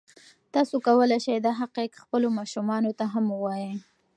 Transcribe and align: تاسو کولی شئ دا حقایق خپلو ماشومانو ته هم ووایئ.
تاسو 0.53 0.75
کولی 0.87 1.19
شئ 1.25 1.37
دا 1.45 1.51
حقایق 1.61 1.93
خپلو 2.03 2.27
ماشومانو 2.37 2.91
ته 2.99 3.05
هم 3.13 3.25
ووایئ. 3.29 3.69